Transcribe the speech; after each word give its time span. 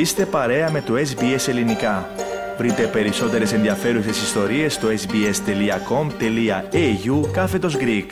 Είστε 0.00 0.26
παρέα 0.26 0.70
με 0.70 0.80
το 0.80 0.94
SBS 0.94 1.48
Ελληνικά. 1.48 2.08
Βρείτε 2.58 2.86
περισσότερες 2.86 3.52
ενδιαφέρουσες 3.52 4.22
ιστορίες 4.22 4.74
στο 4.74 4.88
sbs.com.au 4.88 5.30
κάθετος 7.32 7.76
Greek. 7.76 8.06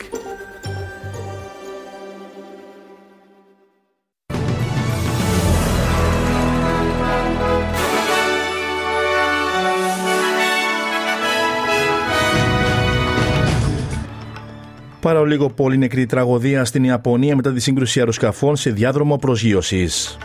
Πάρα 14.99 15.25
λίγο 15.25 15.49
πολύ 15.49 15.77
νεκρή 15.77 16.05
τραγωδία 16.05 16.65
στην 16.65 16.83
Ιαπωνία 16.83 17.35
μετά 17.35 17.53
τη 17.53 17.59
σύγκρουση 17.59 17.99
αεροσκαφών 17.99 18.55
σε 18.55 18.69
διάδρομο 18.69 19.17
προσγείωσης. 19.17 20.17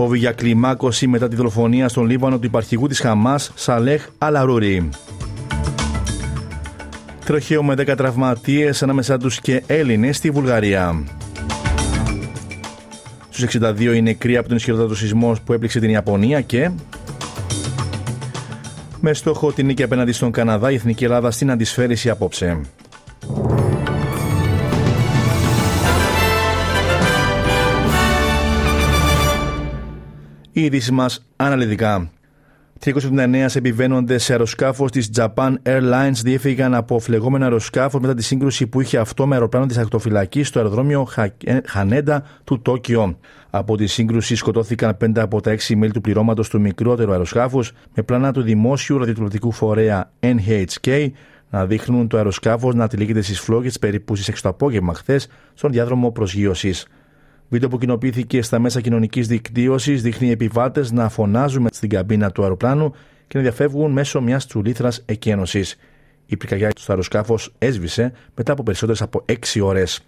Φόβη 0.00 0.18
για 0.18 0.32
κλιμάκωση 0.32 1.06
μετά 1.06 1.28
τη 1.28 1.36
δολοφονία 1.36 1.88
στον 1.88 2.06
Λίβανο 2.06 2.38
του 2.38 2.46
υπαρχηγού 2.46 2.86
της 2.86 3.00
Χαμάς 3.00 3.52
Σαλέχ 3.54 4.08
Αλαρούρι. 4.18 4.88
Τροχαίο 7.24 7.62
με 7.62 7.74
10 7.78 7.94
τραυματίες 7.96 8.82
ανάμεσά 8.82 9.18
τους 9.18 9.40
και 9.40 9.62
Έλληνες 9.66 10.16
στη 10.16 10.30
Βουλγαρία. 10.30 11.04
Στους 13.28 13.60
62 13.60 13.94
οι 13.94 14.02
νεκροί 14.02 14.36
από 14.36 14.48
τον 14.48 14.56
ισχυρότατο 14.56 14.94
σεισμό 14.94 15.36
που 15.44 15.52
έπληξε 15.52 15.80
την 15.80 15.90
Ιαπωνία 15.90 16.40
και... 16.40 16.70
Με 19.00 19.12
στόχο 19.14 19.52
την 19.52 19.66
νίκη 19.66 19.82
απέναντι 19.82 20.12
στον 20.12 20.30
Καναδά, 20.30 20.70
η 20.70 20.74
Εθνική 20.74 21.04
Ελλάδα 21.04 21.30
στην 21.30 21.50
αντισφαίρηση 21.50 22.10
απόψε. 22.10 22.60
Οι 30.58 30.64
ειδήσει 30.64 30.92
μας 30.92 31.26
αναλυτικά. 31.36 32.10
379 32.84 33.46
επιβαίνοντε 33.54 34.18
σε 34.18 34.32
αεροσκάφος 34.32 34.90
της 34.90 35.10
Japan 35.16 35.54
Airlines 35.62 36.12
διέφυγαν 36.22 36.74
από 36.74 36.98
φλεγόμενο 36.98 37.44
αεροσκάφος 37.44 38.00
μετά 38.00 38.14
τη 38.14 38.22
σύγκρουση 38.22 38.66
που 38.66 38.80
είχε 38.80 38.98
αυτό 38.98 39.26
με 39.26 39.34
αεροπλάνο 39.34 39.66
της 39.66 39.78
ακτοφυλακής 39.78 40.48
στο 40.48 40.58
αεροδρόμιο 40.58 41.08
Χανέντα 41.64 42.24
του 42.44 42.62
Τόκιο. 42.62 43.18
Από 43.50 43.76
τη 43.76 43.86
σύγκρουση 43.86 44.34
σκοτώθηκαν 44.34 44.96
5 45.04 45.18
από 45.18 45.40
τα 45.40 45.56
6 45.58 45.74
μέλη 45.76 45.92
του 45.92 46.00
πληρώματος 46.00 46.48
του 46.48 46.60
μικρότερου 46.60 47.12
αεροσκάφους 47.12 47.72
με 47.94 48.02
πλάνα 48.02 48.32
του 48.32 48.42
δημόσιου 48.42 48.98
ραδιοτηλεοπτικού 48.98 49.52
φορέα 49.52 50.10
NHK 50.20 51.08
να 51.50 51.66
δείχνουν 51.66 52.08
το 52.08 52.16
αεροσκάφος 52.16 52.74
να 52.74 52.88
τυλίγεται 52.88 53.20
στις 53.20 53.40
φλόγες 53.40 53.78
περίπου 53.78 54.16
στις 54.16 54.28
6 54.28 54.42
το 54.42 54.48
απόγευμα 54.48 54.94
χθες 54.94 55.28
στον 55.54 55.70
διάδρομο 55.70 56.10
προσγείωσης. 56.10 56.86
Βίντεο 57.48 57.68
που 57.68 57.78
κοινοποιήθηκε 57.78 58.42
στα 58.42 58.58
μέσα 58.58 58.80
κοινωνικής 58.80 59.26
δικτύωσης 59.26 60.02
δείχνει 60.02 60.30
επιβάτες 60.30 60.92
να 60.92 61.08
φωνάζουν 61.08 61.66
στην 61.72 61.88
καμπίνα 61.88 62.30
του 62.30 62.42
αεροπλάνου 62.42 62.92
και 63.26 63.36
να 63.36 63.42
διαφεύγουν 63.42 63.92
μέσω 63.92 64.20
μιας 64.20 64.46
τσουλήθρας 64.46 65.02
εκένωσης. 65.06 65.76
Η 66.26 66.36
πυρκαγιά 66.36 66.70
στο 66.76 66.92
αεροσκάφος 66.92 67.54
έσβησε 67.58 68.12
μετά 68.34 68.52
από 68.52 68.62
περισσότερες 68.62 69.02
από 69.02 69.24
6 69.26 69.60
ώρες. 69.62 70.04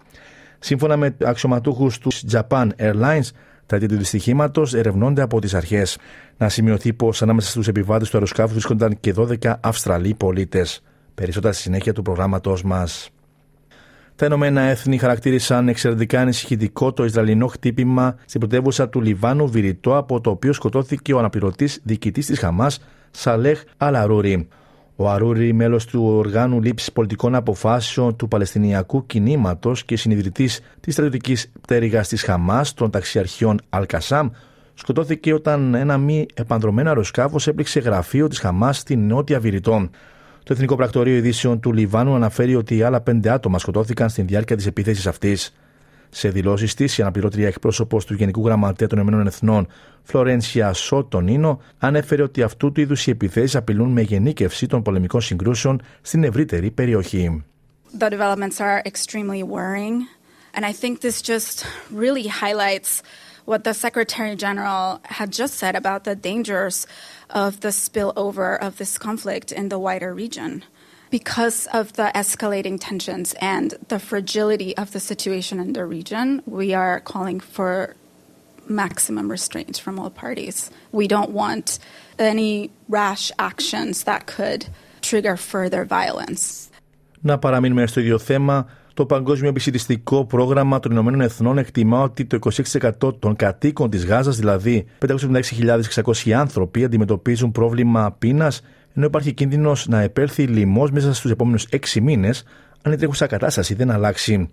Σύμφωνα 0.59 0.97
με 0.97 1.15
αξιωματούχους 1.23 1.97
του 1.97 2.11
Japan 2.31 2.67
Airlines, 2.77 3.29
τα 3.65 3.75
αίτια 3.75 3.87
του 3.87 3.97
δυστυχήματος 3.97 4.73
ερευνώνται 4.73 5.21
από 5.21 5.41
τις 5.41 5.53
αρχές. 5.53 5.97
Να 6.37 6.49
σημειωθεί 6.49 6.93
πως 6.93 7.21
ανάμεσα 7.21 7.49
στους 7.49 7.67
επιβάτες 7.67 8.09
του 8.09 8.17
αεροσκάφου 8.17 8.51
βρίσκονταν 8.51 8.99
και 8.99 9.13
12 9.17 9.59
Αυστραλοί 9.61 10.13
πολίτες. 10.13 10.83
Περισσότερα 11.15 11.53
στη 11.53 11.61
συνέχεια 11.61 11.93
του 11.93 12.01
προγράμματός 12.01 12.63
μας. 12.63 13.09
Τα 14.21 14.27
Ηνωμένα 14.27 14.61
Έθνη 14.61 14.97
χαρακτήρισαν 14.97 15.67
εξαιρετικά 15.67 16.19
ανησυχητικό 16.19 16.93
το 16.93 17.03
Ισραηλινό 17.03 17.47
χτύπημα 17.47 18.15
στην 18.25 18.39
πρωτεύουσα 18.39 18.89
του 18.89 19.01
Λιβάνου 19.01 19.47
Βηρητό, 19.47 19.97
από 19.97 20.21
το 20.21 20.29
οποίο 20.29 20.53
σκοτώθηκε 20.53 21.13
ο 21.13 21.19
αναπληρωτής 21.19 21.79
διοικητής 21.83 22.25
της 22.25 22.39
Χαμάς, 22.39 22.79
Σαλέχ 23.11 23.63
Αλαρούρι. 23.77 24.47
Ο 24.95 25.09
Αρούρι, 25.09 25.53
μέλος 25.53 25.85
του 25.85 26.03
οργάνου 26.03 26.61
λήψης 26.61 26.91
πολιτικών 26.91 27.35
αποφάσεων 27.35 28.15
του 28.15 28.27
Παλαιστινιακού 28.27 29.05
κινήματος 29.05 29.85
και 29.85 29.97
συνειδητής 29.97 30.59
της 30.79 30.93
στρατιωτικής 30.93 31.51
πτέρυγας 31.61 32.07
της 32.07 32.23
Χαμάς 32.23 32.73
των 32.73 32.89
ταξιαρχιών 32.89 33.59
Αλκασάμ, 33.69 34.29
σκοτώθηκε 34.73 35.33
όταν 35.33 35.73
ένα 35.73 35.97
μη 35.97 36.25
επανδρομένο 36.33 36.89
αεροσκάφος 36.89 37.47
έπληξε 37.47 37.79
γραφείο 37.79 38.27
της 38.27 38.39
Χαμάς 38.39 38.77
στην 38.77 39.07
νότια 39.07 39.39
Βηρητό. 39.39 39.89
Το 40.43 40.53
Εθνικό 40.53 40.75
Πρακτορείο 40.75 41.15
Ειδήσεων 41.15 41.59
του 41.59 41.73
Λιβάνου 41.73 42.15
αναφέρει 42.15 42.55
ότι 42.55 42.83
άλλα 42.83 43.01
πέντε 43.01 43.29
άτομα 43.29 43.59
σκοτώθηκαν 43.59 44.09
στην 44.09 44.27
διάρκεια 44.27 44.55
της 44.55 44.65
επίθεσης 44.65 45.07
αυτής. 45.07 45.53
Σε 46.09 46.29
δηλώσεις 46.29 46.73
της, 46.73 46.97
η 46.97 47.01
αναπληρώτρια 47.01 47.47
εκπρόσωπος 47.47 48.05
του 48.05 48.13
Γενικού 48.13 48.45
Γραμματέα 48.45 48.87
των 48.87 48.99
Ηνωμένων 48.99 49.27
Εθνών, 49.27 49.67
Φλωρένσια 50.03 50.73
Σότονίνο, 50.73 51.61
ανέφερε 51.77 52.21
ότι 52.21 52.41
αυτού 52.41 52.71
του 52.71 52.81
είδους 52.81 53.07
οι 53.07 53.09
επιθέσεις 53.09 53.55
απειλούν 53.55 53.89
με 53.89 54.01
γενίκευση 54.01 54.67
των 54.67 54.81
πολεμικών 54.81 55.21
συγκρούσεων 55.21 55.81
στην 56.01 56.23
ευρύτερη 56.23 56.71
περιοχή. 56.71 57.43
The 57.99 58.09
developments 58.09 58.59
are 58.59 58.81
extremely 58.91 59.43
worrying, 59.43 59.95
and 60.55 60.65
I 60.65 60.73
think 60.81 61.01
this 61.01 61.21
just 61.21 61.65
really 62.03 62.27
highlights 62.27 63.01
what 63.44 63.64
the 63.64 63.74
Secretary 63.74 64.34
General 64.36 65.00
had 65.04 65.30
just 65.32 65.54
said 65.54 65.74
about 65.76 66.04
the 66.04 66.16
dangers 66.16 66.86
of 67.30 67.60
the 67.60 67.68
spillover 67.68 68.58
of 68.60 68.76
this 68.78 68.98
conflict 68.98 69.52
in 69.52 69.68
the 69.68 69.78
wider 69.78 70.12
region. 70.12 70.64
Because 71.10 71.68
of 71.72 71.92
the 71.94 72.10
escalating 72.14 72.78
tensions 72.80 73.34
and 73.40 73.74
the 73.88 74.00
fragility 74.00 74.76
of 74.76 74.90
the 74.90 74.98
situation 74.98 75.60
in 75.60 75.72
the 75.72 75.84
region, 75.84 76.42
we 76.46 76.74
are 76.74 77.00
calling 77.00 77.38
for 77.38 77.94
maximum 78.68 79.30
restraint 79.30 79.78
from 79.78 79.98
all 80.00 80.10
parties. 80.10 80.70
We 80.90 81.06
don't 81.06 81.30
want 81.30 81.78
any 82.18 82.70
rash 82.88 83.30
actions 83.38 84.04
that 84.04 84.26
could 84.26 84.66
trigger 85.00 85.36
further 85.36 85.84
violence. 85.84 86.68
Να 87.20 87.38
παραμείνουμε 87.38 87.86
στο 87.86 88.00
ίδιο 88.00 88.18
θέμα. 88.18 88.66
Το 88.93 89.05
Παγκόσμιο 89.05 89.49
Επισητιστικό 89.49 90.25
Πρόγραμμα 90.25 90.79
των 90.79 90.91
Ηνωμένων 90.91 91.21
Εθνών 91.21 91.57
εκτιμά 91.57 92.01
ότι 92.01 92.25
το 92.25 92.39
26% 93.01 93.19
των 93.19 93.35
κατοίκων 93.35 93.89
της 93.89 94.05
Γάζας, 94.05 94.37
δηλαδή 94.37 94.85
576.600 95.07 96.31
άνθρωποι, 96.31 96.83
αντιμετωπίζουν 96.83 97.51
πρόβλημα 97.51 98.15
πείνας, 98.19 98.61
ενώ 98.93 99.05
υπάρχει 99.05 99.33
κίνδυνος 99.33 99.87
να 99.87 100.01
επέλθει 100.01 100.43
λοιμός 100.43 100.91
μέσα 100.91 101.13
στους 101.13 101.31
επόμενους 101.31 101.67
6 101.69 102.01
μήνες, 102.01 102.43
αν 102.81 102.91
η 102.91 102.95
τρέχουσα 102.97 103.27
κατάσταση 103.27 103.73
δεν 103.73 103.91
αλλάξει. 103.91 104.49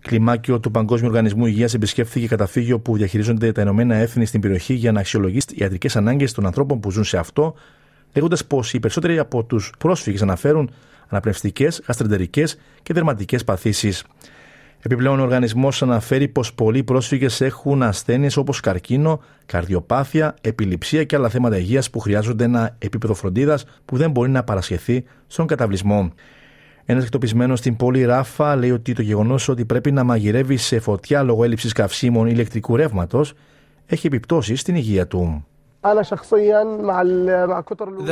Κλιμάκιο 0.00 0.60
του 0.60 0.70
Παγκόσμιου 0.70 1.08
Οργανισμού 1.08 1.46
Υγείας 1.46 1.74
επισκέφθηκε 1.74 2.26
καταφύγιο 2.26 2.78
που 2.80 2.96
διαχειρίζονται 2.96 3.52
τα 3.52 3.62
Ηνωμένα 3.62 3.94
Έθνη 3.94 4.26
στην 4.26 4.40
περιοχή 4.40 4.74
για 4.74 4.92
να 4.92 5.00
αξιολογήσει 5.00 5.46
τι 5.46 5.54
ιατρικές 5.58 5.96
ανάγκες 5.96 6.32
των 6.32 6.46
ανθρώπων 6.46 6.80
που 6.80 6.90
ζουν 6.90 7.04
σε 7.04 7.18
αυτό, 7.18 7.54
λέγοντας 8.14 8.44
πως 8.44 8.72
οι 8.72 8.80
περισσότεροι 8.80 9.18
από 9.18 9.44
τους 9.44 9.72
πρόσφυγες 9.78 10.22
αναφέρουν 10.22 10.70
αναπνευστικές, 11.12 11.82
γαστρεντερικές 11.86 12.58
και 12.82 12.92
δερματικές 12.92 13.44
παθήσεις. 13.44 14.04
Επιπλέον, 14.84 15.18
ο 15.18 15.22
οργανισμός 15.22 15.82
αναφέρει 15.82 16.28
πως 16.28 16.54
πολλοί 16.54 16.82
πρόσφυγες 16.82 17.40
έχουν 17.40 17.82
ασθένειες 17.82 18.36
όπως 18.36 18.60
καρκίνο, 18.60 19.20
καρδιοπάθεια, 19.46 20.34
επιληψία 20.40 21.04
και 21.04 21.16
άλλα 21.16 21.28
θέματα 21.28 21.58
υγείας 21.58 21.90
που 21.90 21.98
χρειάζονται 21.98 22.44
ένα 22.44 22.76
επίπεδο 22.78 23.14
φροντίδας 23.14 23.64
που 23.84 23.96
δεν 23.96 24.10
μπορεί 24.10 24.30
να 24.30 24.44
παρασχεθεί 24.44 25.04
στον 25.26 25.46
καταβλισμό. 25.46 26.12
Ένας 26.84 27.04
εκτοπισμένος 27.04 27.58
στην 27.58 27.76
πόλη 27.76 28.04
Ράφα 28.04 28.56
λέει 28.56 28.70
ότι 28.70 28.92
το 28.92 29.02
γεγονός 29.02 29.48
ότι 29.48 29.64
πρέπει 29.64 29.92
να 29.92 30.04
μαγειρεύει 30.04 30.56
σε 30.56 30.80
φωτιά 30.80 31.22
λόγω 31.22 31.44
έλλειψης 31.44 31.72
καυσίμων 31.72 32.26
ηλεκτρικού 32.26 32.76
ρεύματος 32.76 33.34
έχει 33.86 34.06
επιπτώσεις 34.06 34.60
στην 34.60 34.74
υγεία 34.74 35.06
του. 35.06 35.46
The 35.82 36.04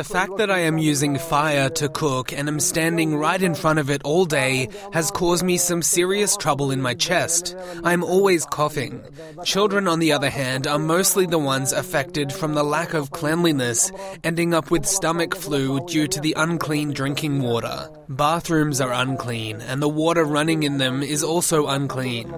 fact 0.04 0.38
that 0.38 0.50
I 0.50 0.58
am 0.58 0.78
using 0.78 1.18
fire 1.18 1.70
to 1.70 1.88
cook 1.88 2.32
and 2.32 2.48
am 2.48 2.58
standing 2.58 3.16
right 3.16 3.40
in 3.40 3.54
front 3.54 3.78
of 3.78 3.90
it 3.90 4.02
all 4.02 4.24
day 4.24 4.68
has 4.92 5.12
caused 5.12 5.44
me 5.44 5.56
some 5.56 5.80
serious 5.80 6.36
trouble 6.36 6.72
in 6.72 6.82
my 6.82 6.94
chest. 6.94 7.56
I 7.84 7.92
am 7.92 8.02
always 8.02 8.44
coughing. 8.44 9.04
Children, 9.44 9.86
on 9.86 10.00
the 10.00 10.10
other 10.10 10.30
hand, 10.30 10.66
are 10.66 10.80
mostly 10.80 11.26
the 11.26 11.38
ones 11.38 11.72
affected 11.72 12.32
from 12.32 12.54
the 12.54 12.64
lack 12.64 12.92
of 12.92 13.12
cleanliness, 13.12 13.92
ending 14.24 14.52
up 14.52 14.72
with 14.72 14.84
stomach 14.84 15.36
flu 15.36 15.86
due 15.86 16.08
to 16.08 16.20
the 16.20 16.34
unclean 16.36 16.92
drinking 16.92 17.40
water. 17.40 17.88
Bathrooms 18.08 18.80
are 18.80 18.92
unclean, 18.92 19.60
and 19.60 19.80
the 19.80 19.88
water 19.88 20.24
running 20.24 20.64
in 20.64 20.78
them 20.78 21.04
is 21.04 21.22
also 21.22 21.68
unclean. 21.68 22.34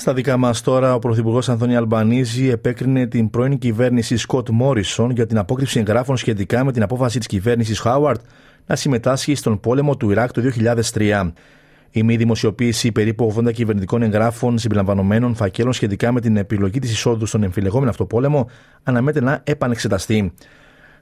Στα 0.00 0.14
δικά 0.14 0.36
μας 0.36 0.60
τώρα, 0.60 0.94
ο 0.94 0.98
Πρωθυπουργός 0.98 1.48
Ανθώνη 1.48 1.76
Αλμπανίζη 1.76 2.48
επέκρινε 2.48 3.06
την 3.06 3.30
πρώην 3.30 3.58
κυβέρνηση 3.58 4.16
Σκοτ 4.16 4.48
Μόρισον 4.48 5.10
για 5.10 5.26
την 5.26 5.38
απόκρυψη 5.38 5.78
εγγράφων 5.78 6.16
σχετικά 6.16 6.64
με 6.64 6.72
την 6.72 6.82
απόφαση 6.82 7.18
της 7.18 7.26
κυβέρνησης 7.26 7.78
Χάουαρτ 7.78 8.20
να 8.66 8.76
συμμετάσχει 8.76 9.34
στον 9.34 9.60
πόλεμο 9.60 9.96
του 9.96 10.10
Ιράκ 10.10 10.32
το 10.32 10.42
2003. 10.92 11.30
Η 11.90 12.02
μη 12.02 12.16
δημοσιοποίηση 12.16 12.92
περίπου 12.92 13.34
80 13.36 13.52
κυβερνητικών 13.52 14.02
εγγράφων 14.02 14.58
συμπεριλαμβανομένων 14.58 15.34
φακέλων 15.34 15.72
σχετικά 15.72 16.12
με 16.12 16.20
την 16.20 16.36
επιλογή 16.36 16.78
της 16.78 16.90
εισόδου 16.90 17.26
στον 17.26 17.42
εμφυλεγόμενο 17.42 17.90
αυτό 17.90 18.04
πόλεμο 18.04 18.48
αναμένεται 18.82 19.20
να 19.20 19.40
επανεξεταστεί. 19.44 20.32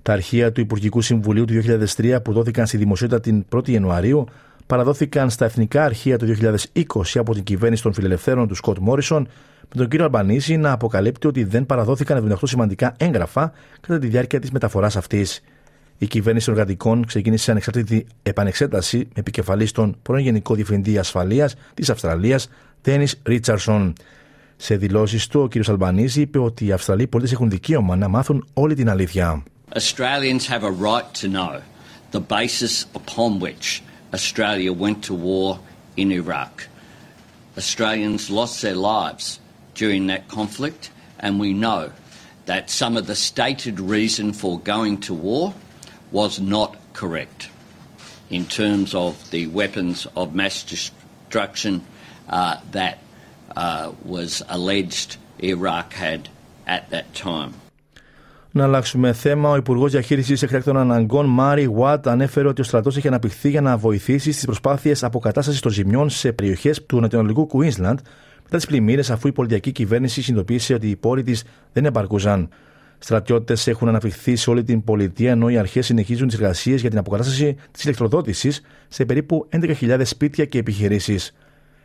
Τα 0.02 0.12
αρχεία 0.12 0.52
του 0.52 0.60
Υπουργικού 0.60 1.00
Συμβουλίου 1.00 1.44
του 1.44 1.54
2003 1.96 2.18
που 2.24 2.32
δόθηκαν 2.32 2.66
στη 2.66 2.76
δημοσιότητα 2.76 3.20
την 3.20 3.44
1η 3.54 3.68
Ιανουαρίου 3.68 4.26
παραδόθηκαν 4.68 5.30
στα 5.30 5.44
εθνικά 5.44 5.84
αρχεία 5.84 6.18
το 6.18 6.26
2020 6.74 6.84
από 7.14 7.34
την 7.34 7.42
κυβέρνηση 7.42 7.82
των 7.82 7.92
φιλελευθέρων 7.92 8.48
του 8.48 8.54
Σκοτ 8.54 8.78
Μόρισον, 8.78 9.28
με 9.60 9.74
τον 9.76 9.88
κύριο 9.88 10.04
Αλμπανίζη 10.04 10.56
να 10.56 10.72
αποκαλύπτει 10.72 11.26
ότι 11.26 11.44
δεν 11.44 11.66
παραδόθηκαν 11.66 12.38
78 12.40 12.42
σημαντικά 12.42 12.94
έγγραφα 12.96 13.52
κατά 13.80 13.98
τη 13.98 14.06
διάρκεια 14.06 14.40
της 14.40 14.50
μεταφοράς 14.50 14.96
αυτής. 14.96 15.40
Η 15.98 16.06
κυβέρνηση 16.06 16.46
των 16.46 16.54
εργατικών 16.54 17.06
ξεκίνησε 17.06 17.50
ανεξαρτήτη 17.50 18.06
επανεξέταση 18.22 18.96
με 18.96 19.04
επικεφαλής 19.14 19.72
τον 19.72 19.96
πρώην 20.02 20.24
Γενικό 20.24 20.54
Διευθυντή 20.54 20.98
Ασφαλείας 20.98 21.54
της 21.74 21.90
Αυστραλίας, 21.90 22.48
Τένι 22.82 23.06
Ρίτσαρσον. 23.22 23.92
Σε 24.56 24.76
δηλώσεις 24.76 25.26
του, 25.26 25.40
ο 25.40 25.48
κ. 25.48 25.68
Αλμπανίζη 25.68 26.20
είπε 26.20 26.38
ότι 26.38 26.66
οι 26.66 26.72
Αυστραλοί 26.72 27.06
πολίτες 27.06 27.32
έχουν 27.32 27.50
δικαίωμα 27.50 27.96
να 27.96 28.08
μάθουν 28.08 28.46
όλη 28.52 28.74
την 28.74 28.90
αλήθεια. 28.90 29.42
Australians 29.74 30.46
have 30.46 30.62
a 30.62 30.72
right 30.88 31.08
to 31.20 31.28
know 31.28 31.60
the 32.10 32.20
basis 32.20 32.86
upon 32.94 33.30
which 33.40 33.82
Australia 34.12 34.72
went 34.72 35.04
to 35.04 35.14
war 35.14 35.60
in 35.96 36.12
Iraq. 36.12 36.68
Australians 37.56 38.30
lost 38.30 38.62
their 38.62 38.74
lives 38.74 39.40
during 39.74 40.06
that 40.06 40.28
conflict, 40.28 40.90
and 41.18 41.38
we 41.38 41.52
know 41.52 41.92
that 42.46 42.70
some 42.70 42.96
of 42.96 43.06
the 43.06 43.14
stated 43.14 43.78
reason 43.78 44.32
for 44.32 44.58
going 44.60 44.98
to 44.98 45.12
war 45.12 45.54
was 46.10 46.40
not 46.40 46.76
correct 46.94 47.50
in 48.30 48.46
terms 48.46 48.94
of 48.94 49.30
the 49.30 49.46
weapons 49.48 50.06
of 50.16 50.34
mass 50.34 50.62
destruction 50.62 51.84
uh, 52.28 52.56
that 52.72 52.98
uh, 53.56 53.92
was 54.04 54.42
alleged 54.48 55.16
Iraq 55.42 55.92
had 55.92 56.28
at 56.66 56.88
that 56.90 57.12
time. 57.14 57.54
Να 58.52 58.64
αλλάξουμε 58.64 59.12
θέμα. 59.12 59.50
Ο 59.50 59.56
Υπουργός 59.56 59.90
Διαχείρισης 59.90 60.42
Εκτάκτων 60.42 60.76
Αναγκών, 60.76 61.26
Μάρι 61.26 61.68
Βουάτ, 61.68 62.08
ανέφερε 62.08 62.48
ότι 62.48 62.60
ο 62.60 62.64
στρατός 62.64 62.96
έχει 62.96 63.08
αναπτυχθεί 63.08 63.50
για 63.50 63.60
να 63.60 63.76
βοηθήσει 63.76 64.32
στις 64.32 64.44
προσπάθειες 64.44 65.04
αποκατάστασης 65.04 65.60
των 65.60 65.72
ζημιών 65.72 66.10
σε 66.10 66.32
περιοχές 66.32 66.86
του 66.86 67.00
νοτιοανατολικού 67.00 67.46
Κουίνσλαντ 67.46 67.98
μετά 68.42 68.56
τις 68.56 68.66
πλημμύρες, 68.66 69.10
αφού 69.10 69.28
η 69.28 69.32
πολιτική 69.32 69.72
κυβέρνηση 69.72 70.22
συνειδητοποίησε 70.22 70.74
ότι 70.74 70.90
οι 70.90 70.96
πόροι 70.96 71.22
της 71.22 71.44
δεν 71.72 71.84
επαρκούζαν. 71.84 72.48
Στρατιώτες 72.98 73.66
έχουν 73.66 73.88
αναπτυχθεί 73.88 74.36
σε 74.36 74.50
όλη 74.50 74.64
την 74.64 74.84
πολιτεία, 74.84 75.30
ενώ 75.30 75.48
οι 75.48 75.58
αρχές 75.58 75.86
συνεχίζουν 75.86 76.28
τις 76.28 76.36
εργασίες 76.36 76.80
για 76.80 76.90
την 76.90 76.98
αποκατάσταση 76.98 77.56
της 77.70 77.84
ηλεκτροδότησης 77.84 78.60
σε 78.88 79.04
περίπου 79.04 79.48
11.000 79.50 80.00
σπίτια 80.04 80.44
και 80.44 80.58
επιχειρήσεις. 80.58 81.34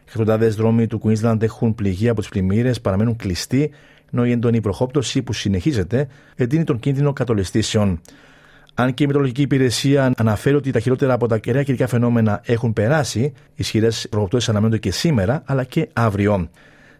Εκατοντάδες 0.08 0.56
δρόμοι 0.56 0.88
του 0.88 1.02
Queensland 1.04 1.42
έχουν 1.42 1.76
πληγεί 1.76 2.10
από 2.10 2.20
τις 2.20 2.30
πλημμύρες, 2.30 2.82
παραμένουν 2.82 3.16
κλειστοί, 3.16 3.72
ενώ 4.14 4.26
η 4.26 4.32
έντονη 4.32 4.62
προχόπτωση 4.62 5.22
που 5.22 5.34
συνεχίζεται 5.34 6.08
εντείνει 6.36 6.64
τον 6.64 6.80
κίνδυνο 6.80 7.14
κατολιστήσεων. 7.14 8.02
Αν 8.74 8.94
και 8.94 9.04
η 9.04 9.06
Μετρολογική 9.06 9.42
Υπηρεσία 9.42 10.14
αναφέρει 10.18 10.56
ότι 10.56 10.72
τα 10.72 10.80
χειρότερα 10.80 11.14
από 11.14 11.28
τα 11.28 11.38
κεραία 11.38 11.64
καιρικά 11.64 11.88
φαινόμενα 11.88 12.42
έχουν 12.46 12.74
περάσει, 12.74 13.34
ισχυρές 13.56 14.08
προχοπτώσει 14.10 14.50
αναμένονται 14.50 14.78
και 14.78 14.92
σήμερα 14.92 15.44
αλλά 15.46 15.64
και 15.64 15.90
αύριο. 15.94 16.50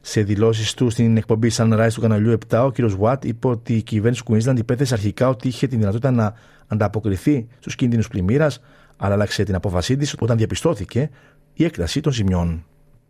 Σε 0.02 0.22
δηλώσεις 0.22 0.74
του 0.74 0.90
στην 0.90 1.18
εκπομπή 1.18 1.52
Sunrise 1.54 1.90
του 1.94 2.02
καναλιού 2.02 2.38
7, 2.50 2.64
ο 2.66 2.72
κ. 2.72 2.90
Βουάτ 2.90 3.26
είπε 3.26 3.48
ότι 3.48 3.74
η 3.76 3.82
κυβέρνηση 3.82 4.24
του 4.24 4.34
Queensland 4.34 4.58
υπέθεσε 4.58 4.94
αρχικά 4.94 5.30
ότι 5.30 5.48
είχε 5.48 5.68
την 5.68 5.80
δυνατότητα 5.80 6.12
να 6.12 6.34
ανταποκριθεί 6.68 7.48
στους 7.60 7.76
κίνδυνους 7.76 8.08
πλημμύρας, 8.08 8.62
αλλά 8.98 9.14
άλλαξε 9.14 9.44
την 9.44 9.56
απόφασή 9.56 9.98
της 9.98 10.16
όταν 10.20 10.38
διαπιστώθηκε 10.38 11.10
η 11.54 11.64
έκταση 11.64 12.02
των 12.02 12.12
ζημιών. 12.12 12.64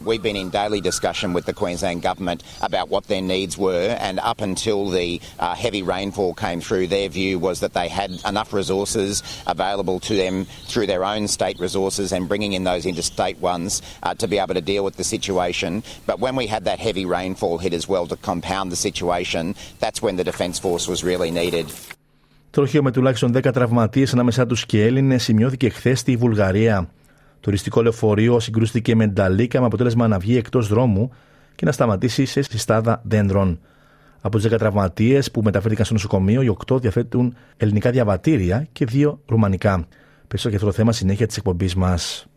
We've 0.05 0.23
been 0.23 0.37
in 0.37 0.50
daily 0.50 0.81
discussion 0.81 1.32
with 1.32 1.44
the 1.44 1.52
Queensland 1.52 2.02
Government 2.02 2.44
about 2.62 2.88
what 2.88 3.08
their 3.08 3.20
needs 3.20 3.58
were, 3.58 3.96
and 3.99 4.20
up 4.20 4.40
until 4.40 4.90
the 4.90 5.20
uh, 5.40 5.56
heavy 5.56 5.82
rainfall 5.82 6.35
came 6.35 6.61
through, 6.61 6.87
their 6.87 7.08
view 7.08 7.40
was 7.40 7.58
that 7.61 7.75
they 7.75 7.88
had 7.88 8.12
enough 8.25 8.52
resources 8.52 9.25
available 9.49 9.99
to 10.00 10.14
them 10.14 10.46
through 10.67 10.87
their 10.87 11.05
own 11.05 11.26
state 11.26 11.58
resources 11.58 12.12
and 12.12 12.29
bringing 12.29 12.52
in 12.52 12.62
those 12.62 12.87
interstate 12.87 13.38
ones 13.40 13.82
uh, 14.05 14.14
to 14.14 14.29
be 14.29 14.38
able 14.38 14.55
to 14.55 14.61
deal 14.61 14.85
with 14.85 14.96
the 14.96 15.02
situation. 15.02 15.82
But 16.06 16.20
when 16.20 16.37
we 16.37 16.46
had 16.46 16.64
that 16.67 16.79
heavy 16.79 17.05
rainfall 17.05 17.58
hit 17.58 17.75
as 17.75 17.88
well 17.88 18.06
to 18.06 18.17
compound 18.17 18.70
the 18.70 18.76
situation, 18.76 19.56
that's 19.81 20.00
when 20.00 20.14
the 20.14 20.25
Defence 20.25 20.61
Force 20.61 20.87
was 20.87 21.02
really 21.02 21.32
needed. 21.32 21.67
Τροχείο 22.50 22.82
με 22.82 22.90
τουλάχιστον 22.90 23.32
10 23.37 23.52
τραυματίες 23.52 24.12
ανάμεσά 24.12 24.46
τους 24.46 24.67
και 24.67 24.85
Έλληνες 24.85 25.23
σημειώθηκε 25.23 25.69
χθε 25.69 25.94
στη 25.94 26.17
Βουλγαρία. 26.17 26.88
Τουριστικό 27.44 27.81
λεωφορείο 27.81 28.40
συγκρούστηκε 28.40 28.95
με 28.95 29.07
νταλίκα 29.07 29.60
με 29.60 29.66
αποτέλεσμα 29.66 30.07
να 30.07 30.19
βγει 30.19 30.38
εκτός 30.38 30.68
δρόμου 30.68 31.12
και 31.56 31.66
να 31.66 31.72
σταματήσει 31.72 32.25
σε 32.25 32.42
συστάδα 32.42 33.01
δέντρων. 33.04 33.60
Από 34.22 34.40
του 34.40 34.50
10 34.54 34.57
τραυματίε 34.57 35.19
που 35.34 35.42
μεταφέρθηκαν 35.44 35.86
στο 35.86 35.94
νοσοκομείο, 35.94 36.42
οι 36.42 36.57
8 36.68 36.81
διαθέτουν 36.81 37.36
ελληνικά 37.57 37.92
διαβατήρια 37.92 38.68
και 38.72 38.88
2 38.92 39.19
ρουμανικά. 39.25 39.88
Περισσότερο 40.28 40.50
για 40.50 40.57
αυτό 40.57 40.66
το 40.66 40.72
θέμα 40.72 40.92
συνέχεια 40.92 41.28
της 41.28 41.38
εκπομπής 41.38 41.75
μας. 41.75 42.28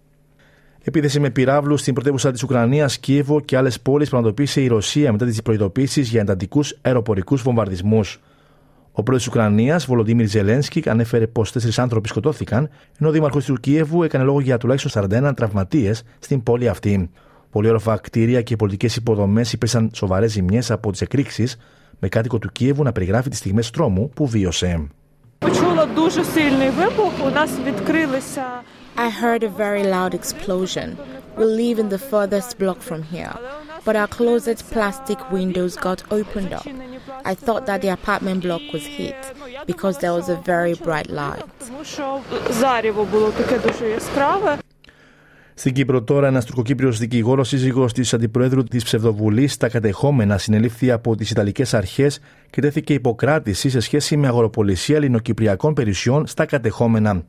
Επίθεση 0.82 1.20
με 1.20 1.30
πυράβλους 1.30 1.80
στην 1.80 1.94
πρωτεύουσα 1.94 2.30
της 2.30 2.42
Ουκρανίας, 2.42 2.98
Κίεβο 2.98 3.40
και 3.40 3.56
άλλες 3.56 3.80
πόλεις 3.80 4.08
πραγματοποίησε 4.08 4.60
η 4.60 4.66
Ρωσία 4.66 5.12
μετά 5.12 5.26
τις 5.26 5.42
προειδοποίησεις 5.42 6.08
για 6.08 6.20
εντατικούς 6.20 6.76
αεροπορικούς 6.82 7.42
βομβαρδισμούς. 7.42 8.20
Ο 8.98 9.02
πρόεδρος 9.02 9.28
της 9.28 9.36
Ουκρανίας, 9.36 9.86
Βολοντίμιρ 9.86 10.28
Ζελένσκι, 10.28 10.82
ανέφερε 10.86 11.26
πως 11.26 11.52
τέσσερις 11.52 11.78
άνθρωποι 11.78 12.08
σκοτώθηκαν, 12.08 12.68
ενώ 12.98 13.08
ο 13.08 13.12
δήμαρχος 13.12 13.44
του 13.44 13.54
Κίεβου 13.54 14.02
έκανε 14.02 14.24
λόγο 14.24 14.40
για 14.40 14.58
τουλάχιστον 14.58 15.08
41 15.10 15.32
τραυματίες 15.36 16.02
στην 16.18 16.42
πόλη 16.42 16.68
αυτή. 16.68 17.10
Πολυόροφα 17.50 17.96
κτίρια 17.96 18.42
και 18.42 18.56
πολιτικές 18.56 18.96
υποδομές 18.96 19.52
υπέσαν 19.52 19.90
σοβαρές 19.94 20.32
ζημιές 20.32 20.70
από 20.70 20.90
τις 20.90 21.00
εκρήξεις, 21.00 21.56
με 21.98 22.08
κάτοικο 22.08 22.38
του 22.38 22.48
Κίεβου 22.52 22.82
να 22.82 22.92
περιγράφει 22.92 23.28
τις 23.28 23.38
στιγμές 23.38 23.70
τρόμου 23.70 24.10
που 24.14 24.26
βίωσε. 24.26 24.88
I 29.06 29.10
heard 29.22 29.42
a 29.42 29.52
very 29.64 29.84
loud 29.96 30.12
explosion. 30.20 30.88
We 31.38 31.44
live 31.62 31.78
in 31.82 31.88
the 31.94 32.02
furthest 32.10 32.50
block 32.62 32.78
from 32.88 33.00
here, 33.14 33.34
but 33.84 33.94
our 34.00 34.10
closet 34.18 34.58
plastic 34.74 35.18
windows 35.36 35.72
got 35.86 36.00
opened 36.18 36.52
up. 36.58 36.64
I 37.30 37.34
thought 37.34 37.66
that 37.66 37.80
the 37.84 37.90
apartment 37.98 38.38
block 38.46 38.64
was 38.72 38.84
hit 38.98 39.20
because 39.70 39.94
there 40.02 40.14
was 40.18 40.28
a 40.28 40.38
very 40.52 40.74
bright 40.86 41.08
light. 41.10 41.44
Στην 45.54 45.72
Κύπρο 45.72 46.02
τώρα, 46.02 46.26
ένας 46.26 46.44
τουρκοκύπριος 46.44 46.98
δικηγόρος, 46.98 47.48
σύζυγος 47.48 47.92
της 47.92 48.14
Αντιπροέδρου 48.14 48.64
της 48.64 48.84
Ψευδοβουλής, 48.84 49.52
στα 49.52 49.68
κατεχόμενα 49.68 50.38
συνελήφθη 50.38 50.90
από 50.90 51.16
τις 51.16 51.30
Ιταλικές 51.30 51.74
Αρχές 51.74 52.20
και 52.50 52.60
τέθηκε 52.60 52.94
υποκράτηση 52.94 53.70
σε 53.70 53.80
σχέση 53.80 54.16
με 54.16 54.26
αγοροπολισία 54.26 54.96
ελληνοκυπριακών 54.96 55.74
περιουσιών 55.74 56.26
στα 56.26 56.46
κατεχόμενα. 56.46 57.22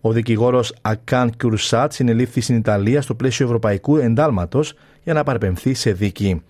Ο 0.00 0.12
δικηγόρος 0.12 0.74
Ακάν 0.80 1.30
Κιουρσάτ 1.36 1.92
συνελήφθη 1.92 2.40
στην 2.40 2.56
Ιταλία 2.56 3.02
στο 3.02 3.14
πλαίσιο 3.14 3.46
ευρωπαϊκού 3.46 3.96
εντάλματος 3.96 4.74
για 5.04 5.14
να 5.14 5.22
παραπεμφθεί 5.22 5.74
σε 5.74 5.92
δίκη. 5.92 6.42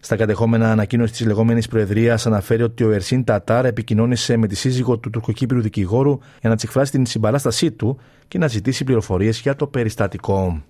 Στα 0.00 0.16
κατεχόμενα 0.16 0.70
ανακοίνωση 0.70 1.12
της 1.12 1.26
λεγόμενης 1.26 1.68
Προεδρίας 1.68 2.26
αναφέρει 2.26 2.62
ότι 2.62 2.84
ο 2.84 2.90
Ερσίν 2.90 3.24
Τατάρ 3.24 3.64
επικοινώνησε 3.64 4.36
με 4.36 4.46
τη 4.46 4.54
σύζυγο 4.54 4.98
του 4.98 5.10
τουρκοκύπριου 5.10 5.60
δικηγόρου 5.60 6.18
για 6.40 6.50
να 6.50 6.56
τη 6.56 6.62
εκφράσει 6.64 6.90
την 6.90 7.06
συμπαράστασή 7.06 7.70
του 7.70 7.98
και 8.28 8.38
να 8.38 8.46
ζητήσει 8.46 8.84
πληροφορίες 8.84 9.40
για 9.40 9.56
το 9.56 9.66
περιστατικό. 9.66 10.62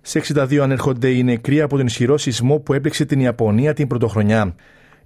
Σε 0.00 0.22
62 0.34 0.56
ανέρχονται 0.56 1.08
οι 1.08 1.22
νεκροί 1.22 1.60
από 1.60 1.76
τον 1.76 1.86
ισχυρό 1.86 2.18
σεισμό 2.18 2.58
που 2.58 2.72
έπληξε 2.72 3.04
την 3.04 3.20
Ιαπωνία 3.20 3.74
την 3.74 3.86
πρωτοχρονιά. 3.86 4.54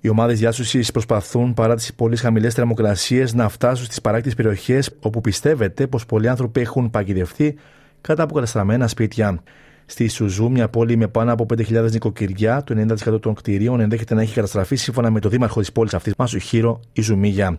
Οι 0.01 0.09
ομάδες 0.09 0.39
διάσωσης 0.39 0.91
προσπαθούν 0.91 1.55
παρά 1.55 1.75
τις 1.75 1.95
πολύ 1.95 2.17
χαμηλές 2.17 2.55
θερμοκρασίες 2.55 3.35
να 3.35 3.49
φτάσουν 3.49 3.85
στις 3.85 4.01
παράκτε 4.01 4.31
περιοχές 4.37 4.91
όπου 5.01 5.21
πιστεύετε 5.21 5.87
πως 5.87 6.07
πολλοί 6.07 6.29
άνθρωποι 6.29 6.61
έχουν 6.61 6.91
παγιδευτεί 6.91 7.59
κατά 8.01 8.23
από 8.23 8.35
καταστραμμένα 8.35 8.89
σπίτια. 8.89 9.43
Στη 9.87 10.09
Σουζού, 10.09 10.51
μια 10.51 10.69
πόλη 10.69 10.97
με 10.97 11.09
πάνω 11.09 11.33
από 11.33 11.47
5.000 11.55 11.91
νοικοκυριά, 11.91 12.65
το 12.65 12.97
90% 13.15 13.21
των 13.21 13.35
κτηρίων 13.35 13.81
ενδέχεται 13.81 14.15
να 14.15 14.23
έχει 14.23 14.35
καταστραφεί 14.35 14.77
σύμφωνα 14.77 15.11
με 15.11 15.21
το 15.21 15.29
δήμαρχο 15.29 15.61
της 15.61 15.73
πόλης 15.73 15.95
αυτής, 15.95 16.13
Μασουχύρο 16.19 16.81
Ιζουμίγια. 16.93 17.59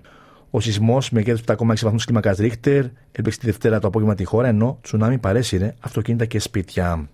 Ο 0.49 0.59
σεισμός 0.59 1.09
με 1.09 1.21
κέντρο 1.21 1.43
7,6 1.47 1.65
βαθμούς 1.65 2.05
κλίμακας 2.05 2.37
Ρίχτερ 2.37 2.85
έπαιξε 3.11 3.39
τη 3.39 3.45
Δευτέρα 3.45 3.79
το 3.79 3.87
απόγευμα 3.87 4.15
τη 4.15 4.23
χώρα, 4.23 4.47
ενώ 4.47 4.77
τσουνάμι 4.81 5.17
παρέσυρε 5.17 5.73
αυτοκίνητα 5.79 6.25
και 6.25 6.39
σπίτια. 6.39 7.09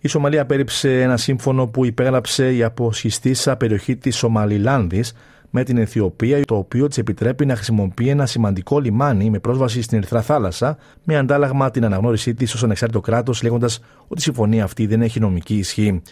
Η 0.00 0.08
Σομαλία 0.08 0.46
πέριψε 0.46 1.02
ένα 1.02 1.16
σύμφωνο 1.16 1.66
που 1.66 1.84
υπέγραψε 1.84 2.54
η 2.54 2.62
αποσχιστήσα 2.62 3.56
περιοχή 3.56 3.96
της 3.96 4.16
Σομαλιλάνδης 4.16 5.12
με 5.50 5.64
την 5.64 5.76
Αιθιοπία, 5.76 6.44
το 6.44 6.56
οποίο 6.56 6.86
της 6.86 6.98
επιτρέπει 6.98 7.46
να 7.46 7.54
χρησιμοποιεί 7.54 8.08
ένα 8.08 8.26
σημαντικό 8.26 8.80
λιμάνι 8.80 9.30
με 9.30 9.38
πρόσβαση 9.38 9.82
στην 9.82 9.98
Ερυθρά 9.98 10.22
Θάλασσα, 10.22 10.78
με 11.04 11.16
αντάλλαγμα 11.16 11.70
την 11.70 11.84
αναγνώρισή 11.84 12.34
της 12.34 12.54
ως 12.54 12.64
ανεξάρτητο 12.64 13.00
κράτος, 13.00 13.42
λέγοντας 13.42 13.80
ότι 14.02 14.20
η 14.20 14.22
συμφωνία 14.22 14.64
αυτή 14.64 14.86
δεν 14.86 15.02
έχει 15.02 15.20
νομική 15.20 15.56
ισχύ. 15.56 16.02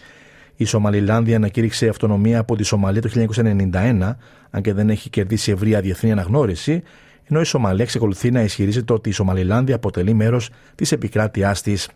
Η 0.55 0.65
Σομαλιλάνδη 0.65 1.35
ανακήρυξε 1.35 1.87
αυτονομία 1.87 2.39
από 2.39 2.55
τη 2.55 2.63
Σομαλία 2.63 3.01
το 3.01 3.09
1991, 3.09 4.15
αν 4.49 4.61
και 4.61 4.73
δεν 4.73 4.89
έχει 4.89 5.09
κερδίσει 5.09 5.51
ευρεία 5.51 5.81
διεθνή 5.81 6.11
αναγνώριση, 6.11 6.83
ενώ 7.23 7.39
η 7.39 7.43
Σομαλία 7.45 7.83
εξακολουθεί 7.83 8.31
να 8.31 8.41
ισχυρίζεται 8.41 8.93
ότι 8.93 9.09
η 9.09 9.11
Σομαλιλάνδη 9.11 9.73
αποτελεί 9.73 10.13
μέρος 10.13 10.49
της 10.75 10.91
επικράτειάς 10.91 11.61
της. 11.61 11.89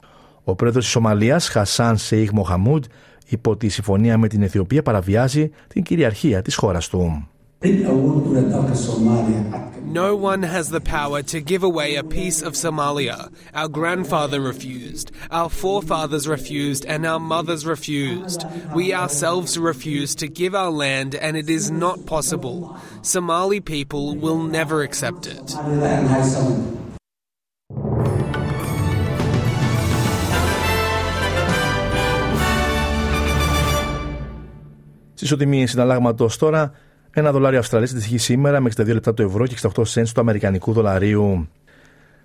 Ο 0.44 0.56
πρόεδρος 0.56 0.84
της 0.84 0.94
Σομαλίας, 0.94 1.50
Χασάν 1.50 1.98
Σεϊχ 1.98 2.32
Μοχαμούντ, 2.32 2.84
είπε 3.28 3.50
ότι 3.50 3.66
η 3.66 3.70
συμφωνία 3.70 4.18
με 4.18 4.28
την 4.28 4.42
Αιθιοπία 4.42 4.84
παραβιάζει 4.84 5.50
την 5.68 5.84
κυριαρχία 5.84 6.42
της 6.42 6.56
χώρας 6.56 6.88
του. 6.88 7.28
No 7.63 7.67
one 10.15 10.45
has 10.45 10.69
the 10.69 10.81
power 10.81 11.23
to 11.23 11.41
give 11.41 11.65
away 11.65 11.97
a 11.97 12.05
piece 12.05 12.41
of 12.41 12.53
Somalia. 12.53 13.33
Our 13.53 13.67
grandfather 13.67 14.41
refused, 14.41 15.11
our 15.33 15.49
forefathers 15.49 16.29
refused, 16.29 16.87
and 16.87 17.05
our 17.05 17.19
mothers 17.19 17.67
refused. 17.67 18.45
We 18.75 18.95
ourselves 18.95 19.59
refused 19.59 20.21
to 20.21 20.29
give 20.29 20.55
our 20.55 20.71
land, 20.71 21.17
and 21.17 21.37
it 21.37 21.51
is 21.51 21.69
not 21.71 22.07
possible. 22.07 22.77
Somali 23.03 23.61
people 23.61 24.15
will 24.15 24.39
never 24.39 24.83
accept 24.83 25.27
it. 25.27 25.57
Στη 35.15 35.25
ισοτιμή 35.25 35.67
συναλλάγματο 35.67 36.29
τώρα, 36.39 36.73
ένα 37.14 37.32
δολάριο 37.32 37.60
Αυστραλίας 37.60 37.92
αντιστοιχεί 37.92 38.18
σήμερα 38.18 38.60
με 38.60 38.70
62 38.78 38.86
λεπτά 38.86 39.14
το 39.14 39.24
ευρώ 39.24 39.48
και 39.48 39.56
68 39.62 39.84
cents 39.94 40.08
του 40.14 40.22
Αμερικανικού 40.22 40.74
δολαρίου. 40.74 41.48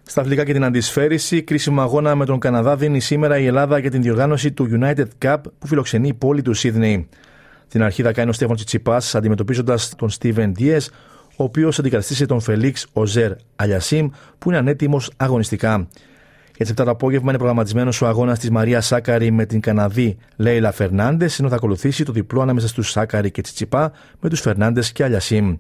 Στα 0.03 0.21
αθλητικά 0.21 0.45
και 0.45 0.53
την 0.53 0.65
αντισφαίριση, 0.65 1.43
κρίσιμο 1.43 1.81
αγώνα 1.81 2.15
με 2.15 2.25
τον 2.25 2.39
Καναδά 2.39 2.77
δίνει 2.77 3.01
σήμερα 3.01 3.39
η 3.39 3.47
Ελλάδα 3.47 3.79
για 3.79 3.91
την 3.91 4.03
διοργάνωση 4.03 4.53
του 4.53 4.69
United 4.81 5.07
Cup 5.25 5.37
που 5.59 5.67
φιλοξενεί 5.67 6.09
η 6.09 6.15
πόλη 6.15 6.43
του 6.43 6.55
Σίδνεϊ. 6.55 7.09
Την 7.69 7.83
αρχή 7.83 8.03
θα 8.03 8.13
κάνει 8.13 8.31
ο 8.31 8.33
Στέφαν 8.33 8.57
Τσιτσιπάς 8.57 9.15
αντιμετωπίζοντας 9.15 9.95
τον 9.97 10.11
Στίβεν 10.11 10.53
Ντίε, 10.53 10.79
ο 11.37 11.45
οποίος 11.45 11.79
αντικαταστήσει 11.79 12.27
τον 12.27 12.41
Φελίξ 12.41 12.87
Οζέρ 12.93 13.33
Αλιασίμ, 13.57 14.09
που 14.39 14.49
είναι 14.49 14.59
ανέτοιμος 14.59 15.11
αγωνιστικά. 15.17 15.89
Για 16.59 16.67
τις 16.67 16.75
7 16.81 16.85
το 16.85 16.91
απόγευμα 16.91 17.29
είναι 17.29 17.39
προγραμματισμένος 17.39 18.03
ο 18.03 18.07
αγώνας 18.07 18.39
της 18.39 18.51
Μαρία 18.51 18.81
Σάκαρη 18.81 19.31
με 19.31 19.47
την 19.47 19.61
Καναδή 19.61 20.17
Λέιλα 20.37 20.73
Φερνάντες, 20.73 21.39
ενώ 21.39 21.49
θα 21.49 21.55
ακολουθήσει 21.55 22.05
το 22.05 22.13
διπλό 22.13 22.41
ανάμεσα 22.41 22.69
στους 22.69 22.91
Σάκαρη 22.91 23.31
και 23.31 23.41
Τσιτσιπά 23.41 23.93
με 24.21 24.29
τους 24.29 24.41
Φερνάντες 24.41 24.93
και 24.93 25.05
Αλιασίμ. 25.05 25.57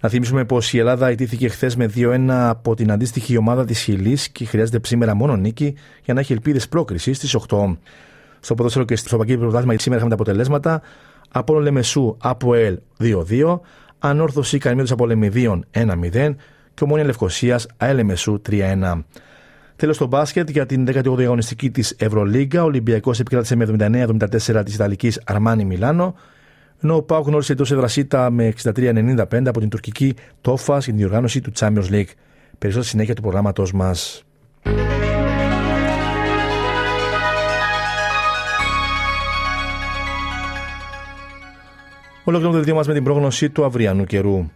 Να 0.00 0.08
θυμίσουμε 0.08 0.44
πως 0.44 0.72
η 0.72 0.78
Ελλάδα 0.78 1.10
ιτήθηκε 1.10 1.48
χθες 1.48 1.76
με 1.76 1.90
2-1 1.94 2.26
από 2.28 2.74
την 2.74 2.92
αντίστοιχη 2.92 3.36
ομάδα 3.36 3.64
της 3.64 3.80
Χιλής 3.80 4.28
και 4.28 4.44
χρειάζεται 4.44 4.80
σήμερα 4.82 5.14
μόνο 5.14 5.36
νίκη 5.36 5.74
για 6.04 6.14
να 6.14 6.20
έχει 6.20 6.32
ελπίδες 6.32 6.68
πρόκρισης 6.68 7.16
στις 7.16 7.36
8. 7.48 7.76
Στο 8.40 8.54
ποδόσφαιρο 8.54 8.84
και 8.84 8.96
στο 8.96 9.16
παγκόσμιο 9.16 9.38
πρωτάθλημα 9.38 9.78
σήμερα 9.78 10.00
είχαμε 10.00 10.16
τα 10.16 10.22
αποτελέσματα. 10.22 10.82
Από 11.30 11.60
Λεμεσού 11.60 12.16
από 12.20 12.54
ΕΛ 12.54 12.78
2-2, 13.00 13.60
Ανόρθωση 13.98 14.58
Καρμίδου 14.58 14.92
από 14.92 15.06
Λεμιδίων 15.06 15.64
1-0 15.70 16.34
και 16.74 16.84
Ομόνια 16.84 17.04
Λευκοσίας 17.04 17.66
ΑΕΛ 17.76 18.16
3-1. 18.50 19.04
Τέλος 19.82 19.96
στο 19.96 20.06
μπάσκετ 20.06 20.50
για 20.50 20.66
την 20.66 20.86
18η 20.88 21.22
αγωνιστική 21.22 21.70
της 21.70 21.94
Ευρωλίγκα, 21.98 22.62
ο 22.62 22.64
Ολυμπιακός 22.64 23.20
επικράτησε 23.20 23.56
με 23.56 23.66
79-74 23.78 24.62
της 24.64 24.74
Ιταλικής 24.74 25.20
Αρμάνι 25.24 25.64
Μιλάνο, 25.64 26.14
ενώ 26.82 26.96
ο 26.96 27.02
Πάουκ 27.02 27.26
γνώρισε 27.26 27.52
εντός 27.52 27.70
εδρασίτα 27.70 28.30
με 28.30 28.52
63-95 28.62 29.46
από 29.46 29.60
την 29.60 29.68
τουρκική 29.68 30.14
Τόφα 30.40 30.72
για 30.72 30.86
την 30.86 30.96
διοργάνωση 30.96 31.40
του 31.40 31.52
Champions 31.58 31.90
League. 31.90 32.10
Περισσότερη 32.58 32.88
συνέχεια 32.88 33.14
του 33.14 33.22
προγράμματός 33.22 33.72
μας. 33.72 34.24
Ολοκληρώνουμε 42.24 42.52
το 42.52 42.58
βίντεο 42.58 42.74
μας 42.74 42.86
με 42.86 42.94
την 42.94 43.04
πρόγνωση 43.04 43.50
του 43.50 43.64
αυριανού 43.64 44.04
καιρού. 44.04 44.46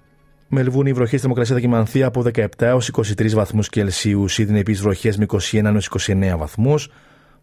Μελβούνι, 0.48 0.92
βροχές 0.92 1.20
θερμοκρασία 1.20 1.54
θα 1.54 1.60
κοιμανθεί 1.60 2.02
από 2.02 2.22
17 2.34 2.46
έως 2.58 2.90
23 2.92 3.34
βαθμούς 3.34 3.68
Κελσίου. 3.68 4.28
Σίδνεϊ 4.28 4.60
επίσης 4.60 4.82
βροχές 4.82 5.16
με 5.16 5.26
21 5.28 5.64
έως 5.64 5.86
29 5.86 6.36
βαθμούς. 6.36 6.88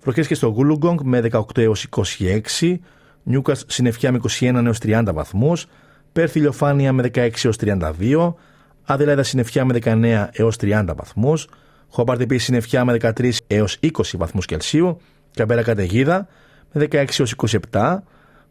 Βροχές 0.02 0.28
και 0.28 0.36
στο 0.36 0.48
Γούλουγκογκ 0.48 1.00
με 1.04 1.20
18 1.32 1.62
έως 1.62 1.84
26. 1.84 2.80
Νιούκας 3.24 3.64
συννεφιά 3.68 4.12
με 4.12 4.20
21 4.40 4.66
έως 4.66 4.78
30 4.80 5.14
βαθμούς. 5.14 5.66
Πέρθη 6.12 6.38
ηλιοφάνεια 6.40 6.94
με 6.94 7.02
16 7.14 7.30
έως 7.44 7.58
32. 7.58 8.36
Αδελαίδα 8.84 9.24
συννεφιά 9.24 9.66
με 9.66 9.74
19 9.74 10.30
έως 10.32 10.56
30 10.58 10.94
βαθμούς. 10.96 11.48
Χόμπαρτ 11.90 12.22
επίσης 12.22 12.44
συννεφιά 12.46 12.86
με 12.86 12.94
13 12.94 13.32
έως 13.48 13.78
20 13.82 13.90
βαθμούς 14.18 14.46
Κελσίου. 14.46 15.02
Καμπέρα 15.34 15.64
καταιγίδα 15.64 16.28
με 16.72 16.88
16 16.92 17.20
έως 17.20 17.36
27. 17.72 18.04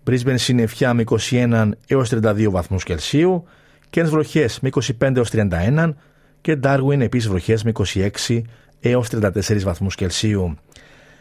Μπρίσμπεν 0.04 0.38
συννεφιά 0.38 0.94
με 0.94 1.04
21 1.30 1.68
έως 1.86 2.10
32 2.10 2.50
βαθμούς 2.50 2.84
Κελσίου. 2.84 3.44
Κέρνς 3.92 4.10
βροχές 4.10 4.60
με 4.60 4.68
25 5.00 5.16
έως 5.16 5.30
31 5.32 5.92
και 6.40 6.58
Darwin 6.62 7.00
επίσης 7.00 7.28
βροχές 7.28 7.64
με 7.64 7.72
26 8.28 8.42
έως 8.80 9.08
34 9.10 9.62
βαθμούς 9.62 9.94
Κελσίου. 9.94 10.56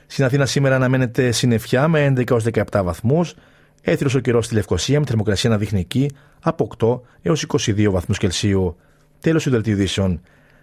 Στην 0.08 0.26
Αθήνα 0.26 0.46
σήμερα 0.46 0.76
αναμένεται 0.76 1.32
συννεφιά 1.32 1.88
με 1.88 2.14
11 2.18 2.32
έως 2.32 2.44
17 2.72 2.82
βαθμούς, 2.84 3.36
έθριος 3.82 4.16
ο 4.16 4.20
καιρός 4.20 4.46
στη 4.46 4.54
Λευκοσία 4.54 5.00
με 5.00 5.06
θερμοκρασία 5.06 5.50
να 5.50 5.58
δείχνει 5.58 5.80
εκεί 5.80 6.12
από 6.42 6.68
8 6.80 7.00
έως 7.22 7.46
22 7.48 7.92
βαθμούς 7.92 8.18
Κελσίου. 8.18 8.76
Τέλος 9.20 9.44
του 9.44 9.50
δελτίου 9.50 9.88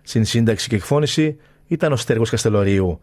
Στην 0.03 0.25
σύνταξη 0.25 0.69
και 0.69 0.77
εκφώνηση 0.77 1.37
ήταν 1.67 1.93
ο 1.93 1.97
Στέργος 1.97 2.31
Καστελωρίου. 2.31 3.01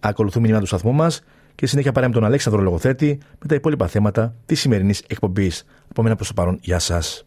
Ακολουθούν 0.00 0.42
μήνυμα 0.42 0.60
του 0.60 0.66
σταθμού 0.66 0.92
μας 0.92 1.22
και 1.54 1.66
συνέχεια 1.66 1.92
παρέα 1.92 2.08
με 2.08 2.14
τον 2.14 2.24
Αλέξανδρο 2.24 2.62
Λογοθέτη 2.62 3.18
με 3.38 3.48
τα 3.48 3.54
υπόλοιπα 3.54 3.86
θέματα 3.86 4.34
της 4.46 4.60
σημερινής 4.60 5.02
εκπομπής. 5.06 5.64
Από 5.90 6.02
μένα 6.02 6.14
προς 6.14 6.28
το 6.28 6.34
παρόν, 6.34 6.58
γεια 6.62 6.78
σας. 6.78 7.26